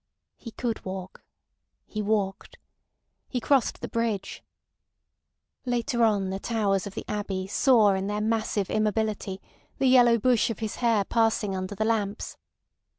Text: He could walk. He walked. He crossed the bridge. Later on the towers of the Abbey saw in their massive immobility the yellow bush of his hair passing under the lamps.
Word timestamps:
He 0.39 0.49
could 0.49 0.83
walk. 0.83 1.23
He 1.85 2.01
walked. 2.01 2.57
He 3.29 3.39
crossed 3.39 3.81
the 3.81 3.87
bridge. 3.87 4.43
Later 5.63 6.03
on 6.03 6.31
the 6.31 6.39
towers 6.39 6.87
of 6.87 6.95
the 6.95 7.05
Abbey 7.07 7.45
saw 7.45 7.93
in 7.93 8.07
their 8.07 8.19
massive 8.19 8.71
immobility 8.71 9.39
the 9.77 9.85
yellow 9.85 10.17
bush 10.17 10.49
of 10.49 10.57
his 10.57 10.77
hair 10.77 11.03
passing 11.05 11.55
under 11.55 11.75
the 11.75 11.85
lamps. 11.85 12.35